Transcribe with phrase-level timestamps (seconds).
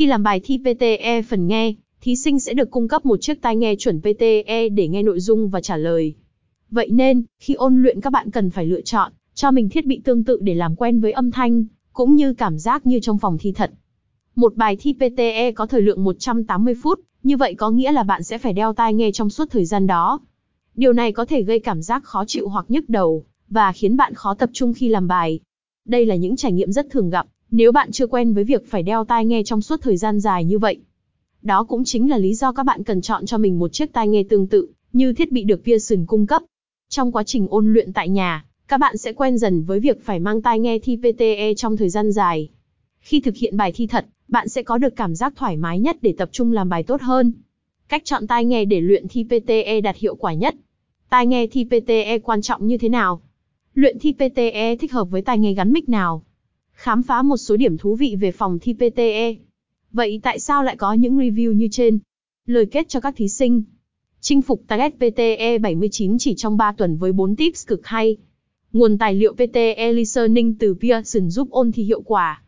[0.00, 3.42] Khi làm bài thi PTE phần nghe, thí sinh sẽ được cung cấp một chiếc
[3.42, 6.14] tai nghe chuẩn PTE để nghe nội dung và trả lời.
[6.70, 10.00] Vậy nên, khi ôn luyện các bạn cần phải lựa chọn cho mình thiết bị
[10.04, 13.38] tương tự để làm quen với âm thanh, cũng như cảm giác như trong phòng
[13.40, 13.70] thi thật.
[14.34, 18.22] Một bài thi PTE có thời lượng 180 phút, như vậy có nghĩa là bạn
[18.22, 20.20] sẽ phải đeo tai nghe trong suốt thời gian đó.
[20.74, 24.14] Điều này có thể gây cảm giác khó chịu hoặc nhức đầu, và khiến bạn
[24.14, 25.40] khó tập trung khi làm bài.
[25.88, 28.82] Đây là những trải nghiệm rất thường gặp, nếu bạn chưa quen với việc phải
[28.82, 30.78] đeo tai nghe trong suốt thời gian dài như vậy.
[31.42, 34.08] Đó cũng chính là lý do các bạn cần chọn cho mình một chiếc tai
[34.08, 36.42] nghe tương tự, như thiết bị được Pearson cung cấp.
[36.88, 40.18] Trong quá trình ôn luyện tại nhà, các bạn sẽ quen dần với việc phải
[40.18, 42.48] mang tai nghe thi PTE trong thời gian dài.
[43.00, 45.96] Khi thực hiện bài thi thật, bạn sẽ có được cảm giác thoải mái nhất
[46.02, 47.32] để tập trung làm bài tốt hơn.
[47.88, 50.54] Cách chọn tai nghe để luyện thi PTE đạt hiệu quả nhất.
[51.10, 53.20] Tai nghe thi PTE quan trọng như thế nào?
[53.74, 56.22] Luyện thi PTE thích hợp với tai nghe gắn mic nào?
[56.82, 59.34] Khám phá một số điểm thú vị về phòng thi PTE.
[59.92, 61.98] Vậy tại sao lại có những review như trên?
[62.46, 63.62] Lời kết cho các thí sinh.
[64.20, 68.16] Chinh phục target PTE 79 chỉ trong 3 tuần với 4 tips cực hay.
[68.72, 72.42] Nguồn tài liệu PTE Listening từ Pearson giúp ôn thi hiệu quả.